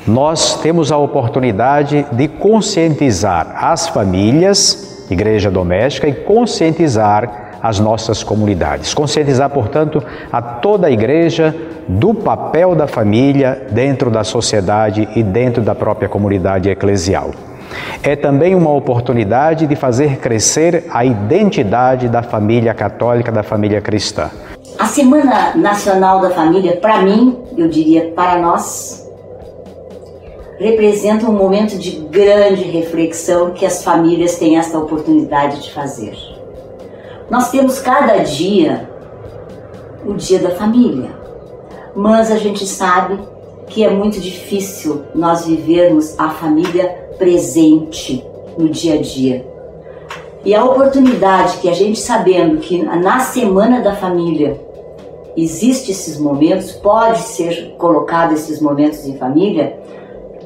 nós 0.07 0.61
temos 0.61 0.89
a 0.91 0.97
oportunidade 0.97 2.05
de 2.13 2.29
conscientizar 2.29 3.57
as 3.61 3.89
famílias, 3.89 5.05
igreja 5.11 5.51
doméstica, 5.51 6.07
e 6.07 6.13
conscientizar 6.13 7.59
as 7.61 7.79
nossas 7.79 8.23
comunidades. 8.23 8.93
Conscientizar, 8.93 9.49
portanto, 9.49 10.01
a 10.31 10.41
toda 10.41 10.87
a 10.87 10.91
igreja 10.91 11.53
do 11.87 12.13
papel 12.13 12.75
da 12.75 12.87
família 12.87 13.67
dentro 13.71 14.11
da 14.11 14.23
sociedade 14.23 15.07
e 15.15 15.23
dentro 15.23 15.61
da 15.61 15.73
própria 15.73 16.09
comunidade 16.09 16.69
eclesial. 16.69 17.31
É 18.03 18.15
também 18.15 18.55
uma 18.55 18.71
oportunidade 18.71 19.67
de 19.67 19.75
fazer 19.75 20.17
crescer 20.17 20.85
a 20.89 21.05
identidade 21.05 22.07
da 22.07 22.21
família 22.21 22.73
católica, 22.73 23.31
da 23.31 23.43
família 23.43 23.81
cristã. 23.81 24.29
A 24.77 24.85
Semana 24.85 25.55
Nacional 25.55 26.21
da 26.21 26.29
Família, 26.29 26.77
para 26.77 27.01
mim, 27.01 27.37
eu 27.57 27.67
diria 27.67 28.11
para 28.15 28.39
nós, 28.39 29.09
representa 30.59 31.25
um 31.25 31.33
momento 31.33 31.77
de 31.77 31.91
grande 32.11 32.63
reflexão 32.63 33.51
que 33.51 33.65
as 33.65 33.83
famílias 33.83 34.35
têm 34.35 34.57
esta 34.57 34.77
oportunidade 34.77 35.63
de 35.63 35.73
fazer. 35.73 36.15
Nós 37.29 37.49
temos 37.49 37.79
cada 37.79 38.17
dia 38.19 38.89
o 40.05 40.13
dia 40.13 40.39
da 40.39 40.51
família, 40.51 41.09
mas 41.97 42.29
a 42.29 42.37
gente 42.37 42.63
sabe 42.67 43.17
que 43.65 43.83
é 43.83 43.89
muito 43.89 44.19
difícil 44.19 45.01
nós 45.15 45.47
vivermos 45.47 46.17
a 46.19 46.29
família 46.29 47.09
presente 47.17 48.23
no 48.55 48.69
dia 48.69 48.93
a 48.93 49.01
dia. 49.01 49.45
E 50.45 50.53
a 50.53 50.63
oportunidade 50.63 51.57
que 51.57 51.67
a 51.67 51.73
gente 51.73 51.99
sabendo 51.99 52.59
que 52.59 52.83
na 52.83 53.19
semana 53.19 53.81
da 53.81 53.95
família 53.95 54.61
existe 55.35 55.91
esses 55.91 56.19
momentos, 56.19 56.71
pode 56.71 57.19
ser 57.19 57.75
colocado 57.79 58.33
esses 58.33 58.61
momentos 58.61 59.05
em 59.07 59.17
família, 59.17 59.79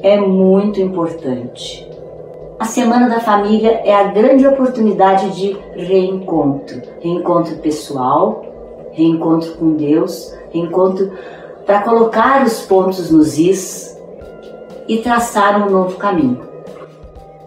é 0.02 0.18
muito 0.18 0.80
importante. 0.80 1.86
A 2.58 2.64
Semana 2.64 3.08
da 3.08 3.20
Família 3.20 3.82
é 3.84 3.94
a 3.94 4.04
grande 4.04 4.46
oportunidade 4.46 5.30
de 5.30 5.56
reencontro, 5.74 6.80
reencontro 7.00 7.56
pessoal, 7.56 8.44
reencontro 8.92 9.54
com 9.54 9.72
Deus, 9.72 10.32
reencontro 10.52 11.10
para 11.66 11.82
colocar 11.82 12.44
os 12.44 12.62
pontos 12.62 13.10
nos 13.10 13.38
is 13.38 13.96
e 14.88 14.98
traçar 14.98 15.66
um 15.66 15.70
novo 15.70 15.96
caminho. 15.96 16.40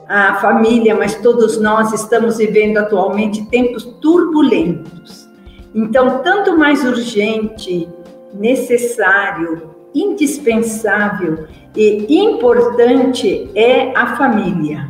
A 0.07 0.35
família, 0.35 0.95
mas 0.95 1.15
todos 1.15 1.59
nós 1.59 1.91
estamos 1.91 2.37
vivendo 2.37 2.77
atualmente 2.77 3.45
tempos 3.45 3.83
turbulentos. 4.01 5.27
Então, 5.73 6.19
tanto 6.19 6.57
mais 6.57 6.85
urgente, 6.85 7.89
necessário, 8.33 9.75
indispensável 9.93 11.47
e 11.75 12.17
importante 12.17 13.49
é 13.55 13.91
a 13.95 14.15
família. 14.15 14.89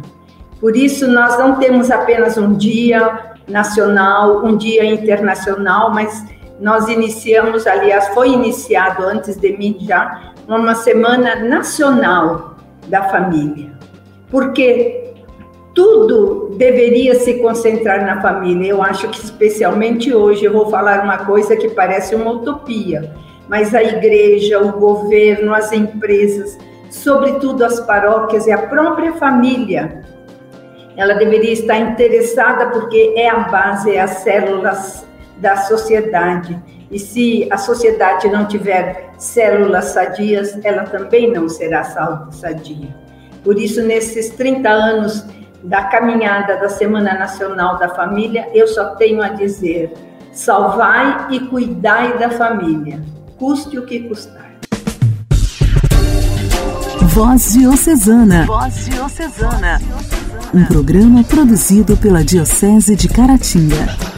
Por 0.59 0.75
isso, 0.75 1.07
nós 1.07 1.37
não 1.37 1.55
temos 1.55 1.89
apenas 1.89 2.37
um 2.37 2.53
dia 2.53 3.35
nacional, 3.47 4.45
um 4.45 4.57
dia 4.57 4.85
internacional, 4.85 5.93
mas 5.93 6.25
nós 6.59 6.87
iniciamos, 6.87 7.67
aliás, 7.67 8.07
foi 8.09 8.29
iniciado 8.29 9.03
antes 9.03 9.35
de 9.35 9.57
mim 9.57 9.77
já, 9.81 10.33
uma 10.47 10.75
semana 10.75 11.35
nacional 11.35 12.55
da 12.87 13.03
família. 13.03 13.73
Porque 14.29 15.13
tudo 15.73 16.55
deveria 16.57 17.15
se 17.15 17.35
concentrar 17.35 18.05
na 18.05 18.21
família. 18.21 18.69
Eu 18.69 18.81
acho 18.81 19.09
que, 19.09 19.19
especialmente 19.19 20.13
hoje, 20.13 20.45
eu 20.45 20.53
vou 20.53 20.69
falar 20.69 21.03
uma 21.03 21.25
coisa 21.25 21.55
que 21.55 21.69
parece 21.69 22.15
uma 22.15 22.31
utopia, 22.31 23.13
mas 23.49 23.75
a 23.75 23.83
igreja, 23.83 24.59
o 24.59 24.71
governo, 24.71 25.53
as 25.53 25.71
empresas, 25.73 26.57
sobretudo 26.89 27.65
as 27.65 27.79
paróquias 27.81 28.47
e 28.47 28.51
a 28.51 28.57
própria 28.57 29.13
família, 29.13 30.01
ela 30.95 31.15
deveria 31.15 31.51
estar 31.51 31.77
interessada 31.77 32.67
porque 32.67 33.13
é 33.17 33.29
a 33.29 33.39
base, 33.39 33.93
é 33.93 33.99
as 33.99 34.19
células 34.19 35.04
da 35.37 35.57
sociedade. 35.57 36.59
E 36.91 36.99
se 36.99 37.47
a 37.51 37.57
sociedade 37.57 38.29
não 38.29 38.45
tiver 38.45 39.11
células 39.17 39.85
sadias, 39.85 40.57
ela 40.63 40.83
também 40.83 41.31
não 41.31 41.49
será 41.49 41.83
sadia. 42.31 42.95
Por 43.43 43.59
isso, 43.59 43.81
nesses 43.81 44.29
30 44.31 44.69
anos 44.69 45.25
da 45.63 45.83
caminhada 45.85 46.57
da 46.57 46.69
Semana 46.69 47.13
Nacional 47.13 47.77
da 47.77 47.89
Família, 47.89 48.47
eu 48.53 48.67
só 48.67 48.95
tenho 48.95 49.21
a 49.21 49.29
dizer: 49.29 49.93
salvai 50.31 51.27
e 51.31 51.39
cuidai 51.41 52.17
da 52.17 52.29
família 52.29 52.99
custe 53.37 53.77
o 53.77 53.85
que 53.85 53.99
custar. 54.07 54.45
Voz 57.13 57.53
Diocesana. 57.53 58.45
Voz 58.45 58.85
Diocesana. 58.85 59.81
Um 60.53 60.65
programa 60.65 61.23
produzido 61.23 61.97
pela 61.97 62.23
Diocese 62.23 62.95
de 62.95 63.07
Caratinga. 63.07 64.14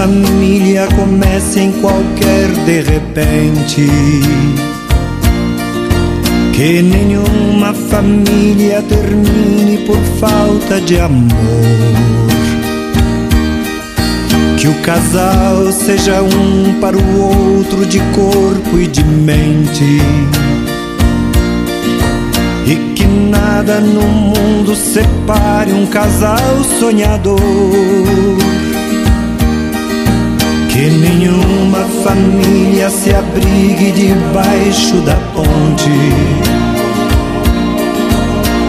Família 0.00 0.88
comece 0.96 1.60
em 1.60 1.72
qualquer 1.72 2.48
de 2.64 2.80
repente. 2.80 3.86
Que 6.54 6.80
nenhuma 6.80 7.74
família 7.74 8.80
termine 8.80 9.84
por 9.86 9.98
falta 10.18 10.80
de 10.80 10.98
amor. 10.98 11.28
Que 14.56 14.68
o 14.68 14.74
casal 14.76 15.70
seja 15.70 16.22
um 16.22 16.80
para 16.80 16.96
o 16.96 17.58
outro 17.58 17.84
de 17.84 18.00
corpo 18.14 18.78
e 18.78 18.86
de 18.86 19.04
mente. 19.04 20.00
E 22.66 22.94
que 22.94 23.04
nada 23.04 23.80
no 23.80 24.00
mundo 24.00 24.74
separe 24.74 25.74
um 25.74 25.84
casal 25.84 26.64
sonhador 26.78 27.40
que 30.80 30.88
nenhuma 30.88 31.84
família 32.02 32.88
se 32.88 33.14
abrigue 33.14 33.92
debaixo 33.92 34.96
da 35.02 35.14
ponte. 35.34 35.90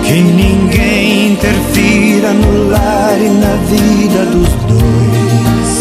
Que 0.03 0.19
ninguém 0.21 1.31
interfira 1.31 2.33
no 2.33 2.69
lar 2.69 3.17
e 3.17 3.29
na 3.29 3.55
vida 3.71 4.25
dos 4.25 4.49
dois. 4.67 5.71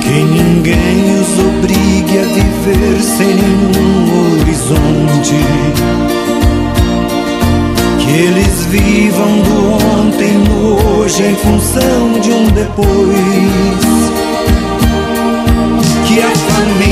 Que 0.00 0.22
ninguém 0.38 1.20
os 1.20 1.38
obrigue 1.38 2.20
a 2.20 2.22
viver 2.22 3.02
sem 3.02 3.34
nenhum 3.34 4.40
horizonte. 4.40 5.34
Que 7.98 8.10
eles 8.10 8.64
vivam 8.70 9.40
do 9.42 9.74
ontem 9.98 10.38
no 10.48 11.00
hoje 11.00 11.22
em 11.22 11.36
função 11.36 12.18
de 12.18 12.30
um 12.30 12.46
depois 12.46 13.89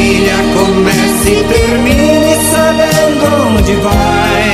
família 0.08 0.36
comece 0.54 1.30
e 1.30 1.44
termine 1.44 2.34
sabendo 2.50 3.24
onde 3.56 3.74
vai. 3.76 4.48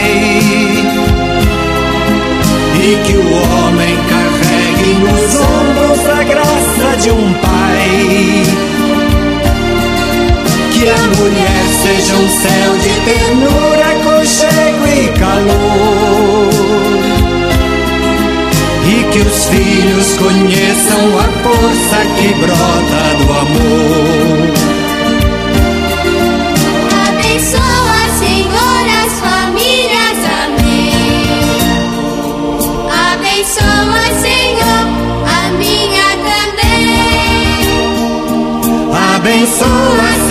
E 2.83 2.97
que 3.05 3.15
o 3.15 3.27
homem 3.33 3.97
carregue 4.09 4.93
nos 4.95 5.35
ombros 5.41 6.01
a 6.11 6.25
graça 6.25 6.97
de 7.01 7.11
um 7.11 7.33
pai. 7.35 8.43
Que 10.73 10.89
a 10.89 10.99
mulher 11.17 11.65
seja 11.83 12.15
um 12.17 12.29
céu 12.29 12.77
de 12.83 12.93
ternura, 13.05 13.85
aconchego 13.93 14.87
e 14.89 15.09
calor 15.19 16.55
e 18.87 19.05
que 19.11 19.19
os 19.21 19.47
filhos 19.47 20.19
conheçam 20.19 21.19
a 21.19 21.23
força 21.43 22.05
que 22.19 22.35
brota 22.35 23.03
do 23.19 23.33
amor. 23.33 24.54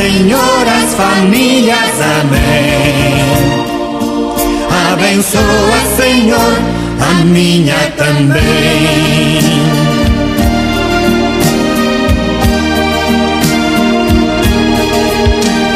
Senhor, 0.04 0.68
as 0.68 0.94
famílias, 0.96 1.96
amém. 2.20 3.24
Abençoa, 4.92 5.80
Senhor, 5.96 6.60
a 7.00 7.24
minha 7.24 7.78
também. 7.96 8.42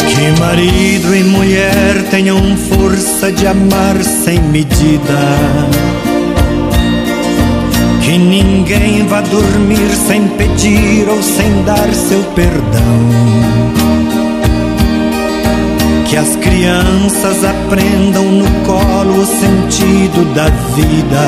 Que 0.09 0.41
marido 0.41 1.15
e 1.15 1.23
mulher 1.23 2.03
tenham 2.11 2.41
força 2.69 3.31
de 3.31 3.47
amar 3.47 3.95
sem 4.03 4.41
medida. 4.41 5.21
Que 8.01 8.17
ninguém 8.17 9.07
vá 9.07 9.21
dormir 9.21 9.89
sem 10.05 10.27
pedir 10.27 11.07
ou 11.07 11.23
sem 11.23 11.63
dar 11.63 11.93
seu 11.93 12.21
perdão 12.35 13.77
que 16.07 16.15
as 16.15 16.35
crianças 16.37 17.43
aprendam 17.43 18.23
no 18.23 18.65
colo 18.65 19.21
o 19.21 19.25
sentido 19.25 20.33
da 20.33 20.45
vida. 20.73 21.27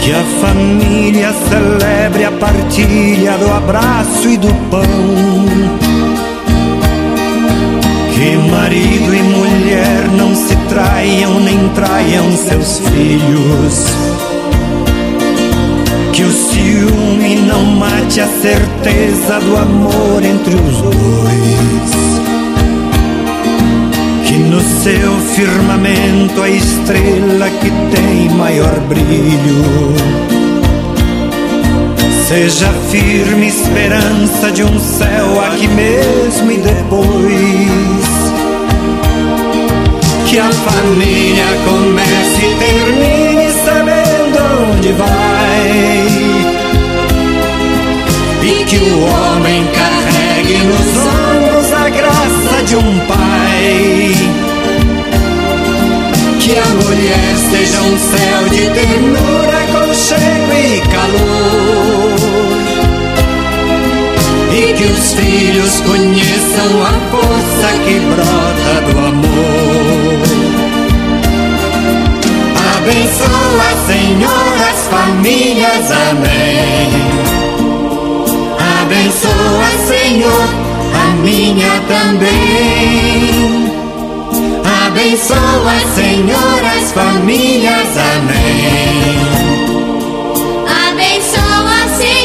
Que 0.00 0.12
a 0.12 0.24
família 0.40 1.32
celebre 1.48 2.24
a 2.24 2.32
partilha 2.32 3.38
do 3.38 3.52
abraço 3.52 4.28
e 4.28 4.36
do 4.36 4.52
pão. 4.68 4.82
Que 8.14 8.36
marido 8.50 9.14
e 9.14 9.22
mulher 9.22 10.08
não 10.16 10.34
se 10.34 10.56
traiam 10.68 11.38
nem 11.40 11.68
traiam 11.68 12.32
seus 12.36 12.80
filhos. 12.80 14.11
O 16.24 16.30
ciúme 16.30 17.36
não 17.36 17.64
mate 17.64 18.20
a 18.20 18.26
certeza 18.26 19.40
do 19.40 19.56
amor 19.56 20.22
entre 20.24 20.54
os 20.54 20.82
dois. 20.82 21.92
Que 24.26 24.38
no 24.38 24.60
seu 24.60 25.18
firmamento 25.34 26.42
a 26.42 26.48
estrela 26.48 27.50
que 27.60 27.70
tem 27.94 28.28
maior 28.36 28.80
brilho 28.88 30.32
seja 32.32 32.72
firme 32.90 33.48
esperança 33.48 34.50
de 34.50 34.64
um 34.64 34.80
céu 34.80 35.38
aqui 35.44 35.68
mesmo 35.68 36.50
e 36.50 36.56
depois 36.56 38.22
que 40.26 40.38
a 40.38 40.50
família 40.50 41.44
comece 41.66 42.46
e 42.46 42.54
termine 42.58 43.52
sabendo 43.66 44.38
onde 44.72 44.92
vai 44.92 46.01
que 48.72 48.78
o 48.78 49.04
homem 49.04 49.66
carregue 49.66 50.56
nos 50.64 50.96
ombros 51.06 51.72
a 51.74 51.90
graça 51.90 52.62
de 52.64 52.76
um 52.76 52.98
pai. 53.00 54.14
Que 56.40 56.58
a 56.58 56.66
mulher 56.82 57.36
seja 57.50 57.82
um 57.82 57.98
céu 57.98 58.48
de 58.48 58.70
ternura, 58.70 59.66
conchego 59.72 60.52
e 60.54 60.80
calor. 60.88 62.16
E 64.54 64.72
que 64.72 64.84
os 64.84 65.14
filhos 65.14 65.80
conheçam 65.82 66.82
a 66.82 66.92
força 67.10 67.68
que 67.84 68.00
brota 68.00 68.74
do 68.90 68.98
amor. 69.06 70.22
Abençoa, 72.78 73.70
Senhor, 73.86 74.54
as 74.70 74.80
famílias, 74.88 75.90
amém. 76.10 76.81
Abençoa, 79.72 79.86
Senhor, 79.86 80.48
a 80.94 81.16
minha 81.22 81.80
também. 81.88 83.72
Abençoa, 84.86 85.76
Senhor, 85.94 86.60
as 86.76 86.92
famílias, 86.92 87.96
amém. 88.16 89.16
Abençoa, 90.88 91.88
Senhor. 91.96 92.22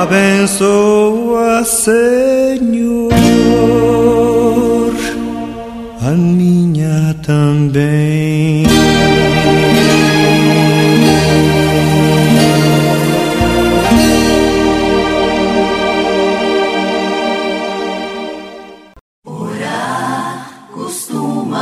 Abençoa, 0.00 1.64
Senhor, 1.64 2.37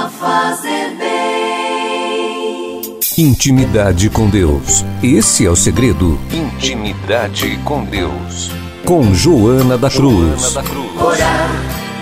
Fazer 0.08 0.96
bem. 0.96 2.98
Intimidade 3.18 4.08
com 4.08 4.30
Deus. 4.30 4.84
Esse 5.02 5.44
é 5.44 5.50
o 5.50 5.56
segredo. 5.56 6.16
Intimidade 6.32 7.58
com 7.64 7.84
Deus. 7.84 8.52
Com 8.84 9.12
Joana 9.12 9.76
da 9.76 9.90
Cruz. 9.90 10.54
Orar 10.56 11.50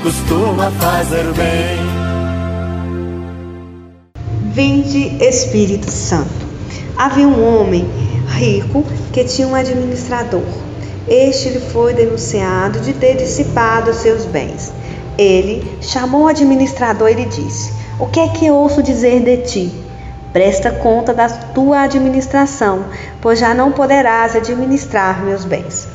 costuma 0.02 0.70
fazer 0.72 1.32
bem. 1.32 1.78
Vinde 4.52 5.16
Espírito 5.24 5.90
Santo. 5.90 6.28
Havia 6.98 7.26
um 7.26 7.42
homem 7.42 7.88
rico 8.28 8.84
que 9.12 9.24
tinha 9.24 9.48
um 9.48 9.54
administrador. 9.54 10.44
Este 11.08 11.48
lhe 11.48 11.60
foi 11.60 11.94
denunciado 11.94 12.80
de 12.80 12.92
ter 12.92 13.16
dissipado 13.16 13.94
seus 13.94 14.26
bens. 14.26 14.74
Ele 15.16 15.66
chamou 15.80 16.24
o 16.24 16.28
administrador 16.28 17.08
e 17.08 17.14
lhe 17.14 17.24
disse: 17.24 17.72
O 17.96 18.06
que 18.06 18.18
é 18.18 18.28
que 18.28 18.50
ouço 18.50 18.82
dizer 18.82 19.20
de 19.20 19.36
ti? 19.38 19.72
Presta 20.32 20.72
conta 20.72 21.14
da 21.14 21.28
tua 21.28 21.82
administração, 21.82 22.86
pois 23.20 23.38
já 23.38 23.54
não 23.54 23.70
poderás 23.70 24.34
administrar 24.34 25.24
meus 25.24 25.44
bens. 25.44 25.86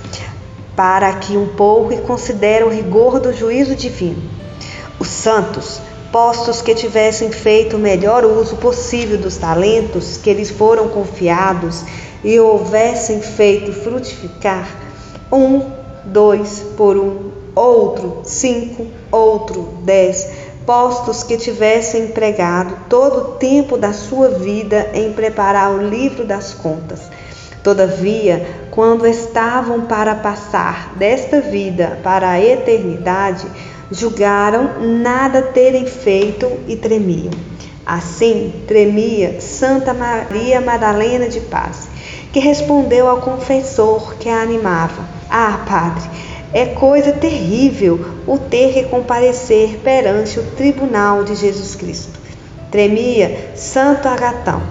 Para 0.77 1.09
aqui 1.09 1.35
um 1.35 1.47
pouco 1.47 1.91
e 1.91 1.97
considera 1.97 2.65
o 2.65 2.69
rigor 2.69 3.19
do 3.19 3.33
juízo 3.33 3.75
divino. 3.75 4.23
Os 4.97 5.09
santos, 5.09 5.81
postos 6.09 6.61
que 6.61 6.73
tivessem 6.73 7.33
feito 7.33 7.75
o 7.75 7.79
melhor 7.79 8.23
uso 8.23 8.55
possível 8.55 9.17
dos 9.17 9.35
talentos 9.35 10.15
que 10.15 10.33
lhes 10.33 10.49
foram 10.49 10.87
confiados 10.87 11.83
e 12.23 12.39
houvessem 12.39 13.21
feito 13.21 13.73
frutificar, 13.73 14.69
um, 15.29 15.63
dois 16.05 16.63
por 16.77 16.95
um, 16.95 17.31
outro, 17.53 18.21
cinco, 18.23 18.87
outro, 19.11 19.73
dez, 19.83 20.48
postos 20.69 21.23
que 21.23 21.35
tivessem 21.35 22.03
empregado 22.03 22.85
todo 22.87 23.17
o 23.17 23.25
tempo 23.37 23.75
da 23.75 23.91
sua 23.91 24.29
vida 24.29 24.91
em 24.93 25.11
preparar 25.13 25.71
o 25.71 25.81
livro 25.81 26.23
das 26.23 26.53
contas. 26.53 27.09
Todavia, 27.63 28.67
quando 28.69 29.07
estavam 29.07 29.87
para 29.87 30.13
passar 30.13 30.93
desta 30.95 31.41
vida 31.41 31.97
para 32.03 32.29
a 32.29 32.39
eternidade, 32.39 33.47
julgaram 33.89 34.79
nada 34.79 35.41
terem 35.41 35.87
feito 35.87 36.47
e 36.67 36.75
tremiam. 36.75 37.31
Assim 37.83 38.53
tremia 38.67 39.41
Santa 39.41 39.91
Maria 39.91 40.61
Madalena 40.61 41.27
de 41.27 41.39
Paz, 41.39 41.89
que 42.31 42.39
respondeu 42.39 43.09
ao 43.09 43.21
confessor 43.21 44.17
que 44.19 44.29
a 44.29 44.43
animava: 44.43 45.03
Ah, 45.31 45.65
Padre, 45.67 46.07
é 46.53 46.65
coisa 46.65 47.11
terrível 47.11 47.99
o 48.25 48.37
ter 48.37 48.73
que 48.73 48.83
comparecer 48.83 49.79
perante 49.83 50.39
o 50.39 50.43
tribunal 50.51 51.23
de 51.23 51.35
Jesus 51.35 51.75
Cristo. 51.75 52.19
Tremia 52.71 53.51
Santo 53.55 54.07
Agatão, 54.07 54.61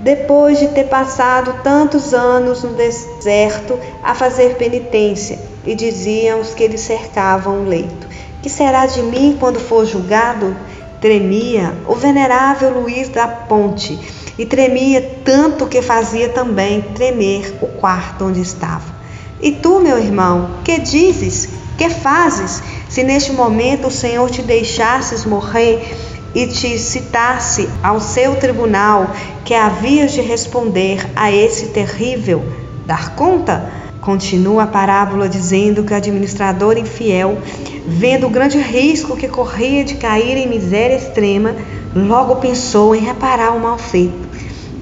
depois 0.00 0.58
de 0.58 0.68
ter 0.68 0.84
passado 0.84 1.62
tantos 1.62 2.12
anos 2.12 2.62
no 2.62 2.74
deserto 2.74 3.78
a 4.02 4.14
fazer 4.14 4.56
penitência, 4.56 5.38
e 5.64 5.74
diziam 5.74 6.40
os 6.40 6.54
que 6.54 6.66
lhe 6.66 6.78
cercavam 6.78 7.60
o 7.60 7.68
leito: 7.68 8.06
Que 8.42 8.50
será 8.50 8.86
de 8.86 9.02
mim 9.02 9.36
quando 9.38 9.60
for 9.60 9.86
julgado? 9.86 10.56
Tremia 11.00 11.74
o 11.88 11.94
venerável 11.94 12.80
Luís 12.80 13.08
da 13.08 13.26
Ponte, 13.26 13.98
e 14.38 14.46
tremia 14.46 15.16
tanto 15.24 15.66
que 15.66 15.82
fazia 15.82 16.28
também 16.28 16.80
tremer 16.80 17.56
o 17.60 17.66
quarto 17.66 18.24
onde 18.24 18.40
estava. 18.40 19.01
E 19.42 19.50
tu, 19.50 19.80
meu 19.80 19.98
irmão, 19.98 20.50
que 20.62 20.78
dizes? 20.78 21.48
Que 21.76 21.90
fazes? 21.90 22.62
Se 22.88 23.02
neste 23.02 23.32
momento 23.32 23.88
o 23.88 23.90
Senhor 23.90 24.30
te 24.30 24.40
deixasses 24.40 25.24
morrer 25.24 25.96
e 26.32 26.46
te 26.46 26.78
citasse 26.78 27.68
ao 27.82 28.00
seu 28.00 28.36
tribunal 28.36 29.10
que 29.44 29.52
havias 29.52 30.12
de 30.12 30.20
responder 30.20 31.04
a 31.16 31.32
esse 31.32 31.70
terrível 31.70 32.44
dar 32.86 33.16
conta? 33.16 33.68
Continua 34.00 34.62
a 34.62 34.66
parábola 34.68 35.28
dizendo 35.28 35.82
que 35.82 35.92
o 35.92 35.96
administrador 35.96 36.78
infiel, 36.78 37.38
vendo 37.84 38.28
o 38.28 38.30
grande 38.30 38.58
risco 38.58 39.16
que 39.16 39.26
corria 39.26 39.84
de 39.84 39.94
cair 39.94 40.36
em 40.36 40.48
miséria 40.48 40.94
extrema, 40.94 41.54
logo 41.94 42.36
pensou 42.36 42.94
em 42.94 43.00
reparar 43.00 43.56
o 43.56 43.60
mal 43.60 43.78
feito. 43.78 44.21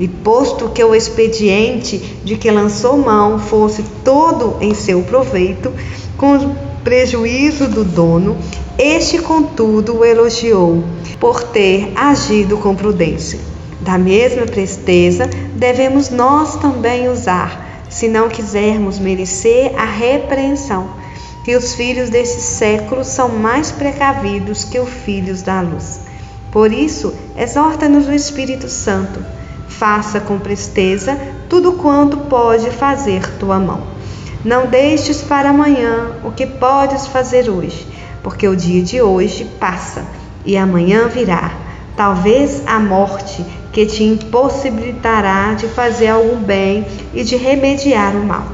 E 0.01 0.09
posto 0.09 0.71
que 0.71 0.83
o 0.83 0.95
expediente 0.95 1.99
de 2.25 2.35
que 2.39 2.51
lançou 2.51 2.97
mão 2.97 3.39
fosse 3.39 3.83
todo 4.03 4.57
em 4.59 4.73
seu 4.73 5.03
proveito, 5.03 5.71
com 6.17 6.57
prejuízo 6.83 7.69
do 7.69 7.85
dono, 7.85 8.39
este, 8.79 9.19
contudo, 9.19 9.99
o 9.99 10.05
elogiou 10.05 10.83
por 11.21 11.43
ter 11.43 11.93
agido 11.95 12.57
com 12.57 12.75
prudência. 12.75 13.39
Da 13.83 13.99
mesma 13.99 14.47
presteza, 14.47 15.29
devemos 15.55 16.09
nós 16.09 16.57
também 16.57 17.11
usar, 17.11 17.83
se 17.91 18.09
não 18.09 18.31
quisermos 18.31 18.99
merecer 18.99 19.79
a 19.79 19.85
repreensão, 19.85 20.89
que 21.45 21.55
os 21.55 21.75
filhos 21.75 22.09
desse 22.09 22.41
século 22.41 23.05
são 23.05 23.29
mais 23.29 23.71
precavidos 23.71 24.65
que 24.65 24.79
os 24.79 24.89
filhos 24.89 25.43
da 25.43 25.61
luz. 25.61 26.01
Por 26.51 26.73
isso, 26.73 27.13
exorta-nos 27.37 28.09
o 28.09 28.15
Espírito 28.15 28.67
Santo 28.67 29.40
Faça 29.81 30.21
com 30.21 30.39
presteza 30.39 31.19
tudo 31.49 31.73
quanto 31.73 32.19
pode 32.19 32.69
fazer 32.71 33.27
tua 33.39 33.59
mão. 33.59 33.81
Não 34.45 34.67
deixes 34.67 35.23
para 35.23 35.49
amanhã 35.49 36.11
o 36.23 36.31
que 36.31 36.45
podes 36.45 37.07
fazer 37.07 37.49
hoje, 37.49 37.89
porque 38.23 38.47
o 38.47 38.55
dia 38.55 38.83
de 38.83 39.01
hoje 39.01 39.47
passa 39.59 40.05
e 40.45 40.55
amanhã 40.55 41.09
virá. 41.09 41.53
Talvez 41.97 42.63
a 42.67 42.79
morte 42.79 43.43
que 43.73 43.87
te 43.87 44.05
impossibilitará 44.05 45.55
de 45.55 45.67
fazer 45.69 46.09
algum 46.09 46.37
bem 46.37 46.87
e 47.15 47.25
de 47.25 47.37
remediar 47.37 48.15
o 48.15 48.23
mal. 48.23 48.49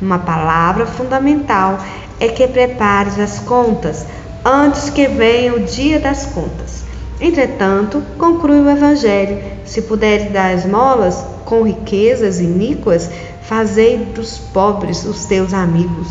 Uma 0.00 0.20
palavra 0.20 0.86
fundamental 0.86 1.80
é 2.20 2.28
que 2.28 2.46
prepares 2.46 3.18
as 3.18 3.40
contas 3.40 4.06
antes 4.44 4.90
que 4.90 5.08
venha 5.08 5.56
o 5.56 5.58
dia 5.58 5.98
das 5.98 6.26
contas. 6.26 6.86
Entretanto, 7.20 8.02
conclui 8.16 8.60
o 8.60 8.70
Evangelho: 8.70 9.38
se 9.64 9.82
puderes 9.82 10.32
dar 10.32 10.54
esmolas 10.54 11.24
com 11.44 11.62
riquezas 11.62 12.40
iníquas, 12.40 13.10
fazei 13.42 13.98
dos 13.98 14.38
pobres 14.38 15.04
os 15.04 15.26
teus 15.26 15.52
amigos, 15.52 16.08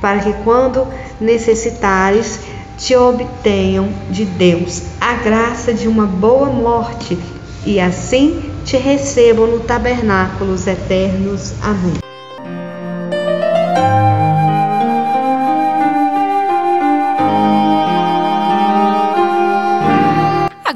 para 0.00 0.20
que 0.20 0.32
quando 0.44 0.86
necessitares, 1.20 2.40
te 2.78 2.94
obtenham 2.94 3.88
de 4.10 4.24
Deus 4.24 4.82
a 5.00 5.14
graça 5.14 5.72
de 5.72 5.88
uma 5.88 6.06
boa 6.06 6.50
morte 6.50 7.18
e 7.64 7.80
assim 7.80 8.50
te 8.64 8.76
recebam 8.76 9.46
no 9.46 9.60
tabernáculos 9.60 10.66
eternos. 10.66 11.54
Amém. 11.62 12.05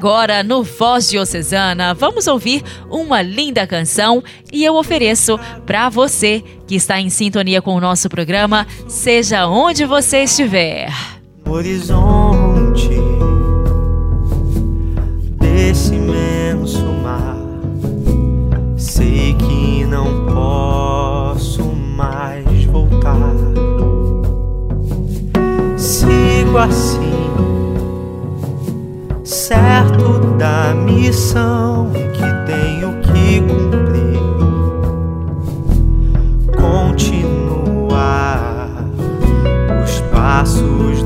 Agora, 0.01 0.43
no 0.43 0.63
Voz 0.63 1.11
Diocesana, 1.11 1.93
vamos 1.93 2.27
ouvir 2.27 2.65
uma 2.89 3.21
linda 3.21 3.67
canção 3.67 4.25
e 4.51 4.65
eu 4.65 4.77
ofereço 4.77 5.39
para 5.67 5.91
você 5.91 6.43
que 6.67 6.75
está 6.75 6.99
em 6.99 7.11
sintonia 7.11 7.61
com 7.61 7.75
o 7.75 7.81
nosso 7.83 8.09
programa, 8.09 8.67
seja 8.89 9.47
onde 9.47 9.85
você 9.85 10.23
estiver. 10.23 10.91
Horizonte 11.47 12.89
desse 15.39 15.95
imenso 15.95 16.83
mar, 17.03 17.37
sei 18.79 19.35
que 19.35 19.85
não 19.85 20.25
posso 20.33 21.63
mais 21.63 22.65
voltar. 22.65 23.35
Sigo 25.77 26.57
assim 26.57 27.10
certo 29.31 30.35
da 30.37 30.75
missão 30.75 31.93
que 31.93 32.25
tenho 32.51 33.01
que 33.01 33.41
cumprir. 33.43 34.19
Continuar 36.57 38.41
os 39.85 40.01
passos 40.13 41.00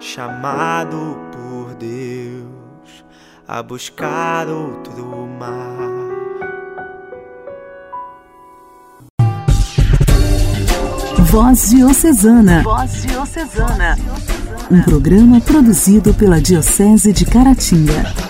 chamado 0.00 1.18
por 1.30 1.74
Deus 1.74 3.04
a 3.46 3.62
buscar 3.62 4.48
outro 4.48 5.28
mar. 5.38 5.90
Voz 11.26 11.70
Diocesana. 11.70 12.62
Voz 12.62 13.02
Diocesana. 13.02 13.96
Um 14.70 14.82
programa 14.82 15.40
produzido 15.40 16.14
pela 16.14 16.40
Diocese 16.40 17.12
de 17.12 17.26
Caratinga. 17.26 18.29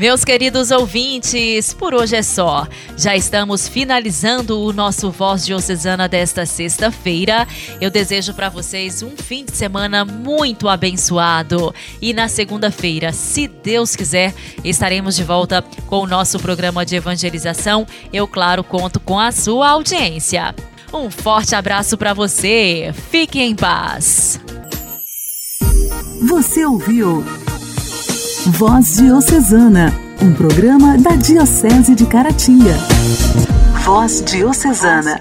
Meus 0.00 0.24
queridos 0.24 0.70
ouvintes, 0.70 1.74
por 1.74 1.92
hoje 1.92 2.16
é 2.16 2.22
só. 2.22 2.66
Já 2.96 3.14
estamos 3.14 3.68
finalizando 3.68 4.58
o 4.58 4.72
nosso 4.72 5.10
Voz 5.10 5.44
Diocesana 5.44 6.08
desta 6.08 6.46
sexta-feira. 6.46 7.46
Eu 7.82 7.90
desejo 7.90 8.32
para 8.32 8.48
vocês 8.48 9.02
um 9.02 9.14
fim 9.14 9.44
de 9.44 9.54
semana 9.54 10.02
muito 10.02 10.70
abençoado. 10.70 11.74
E 12.00 12.14
na 12.14 12.28
segunda-feira, 12.28 13.12
se 13.12 13.46
Deus 13.46 13.94
quiser, 13.94 14.34
estaremos 14.64 15.16
de 15.16 15.22
volta 15.22 15.60
com 15.86 15.98
o 15.98 16.06
nosso 16.06 16.38
programa 16.38 16.86
de 16.86 16.96
evangelização. 16.96 17.86
Eu, 18.10 18.26
claro, 18.26 18.64
conto 18.64 18.98
com 19.00 19.20
a 19.20 19.30
sua 19.30 19.68
audiência. 19.68 20.54
Um 20.94 21.10
forte 21.10 21.54
abraço 21.54 21.98
para 21.98 22.14
você. 22.14 22.90
Fique 23.10 23.38
em 23.38 23.54
paz. 23.54 24.40
Você 26.26 26.64
ouviu 26.64 27.22
Voz 28.46 28.96
Diocesana, 28.96 29.92
um 30.22 30.32
programa 30.32 30.96
da 30.96 31.10
Diocese 31.10 31.94
de 31.94 32.06
Caratinga. 32.06 32.74
Voz 33.84 34.22
Diocesana. 34.22 35.18